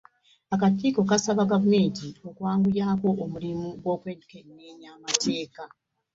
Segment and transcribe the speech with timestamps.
[0.53, 5.63] Akakiiko kasaba Gavumenti okwanguyaako omulimu gw’okwekenneenya amateeka.